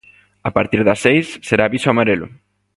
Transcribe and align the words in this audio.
A 0.49 0.49
partir 0.57 0.81
das 0.87 0.99
seis 1.05 1.27
será 1.47 1.63
aviso 1.65 1.87
amarelo. 1.89 2.27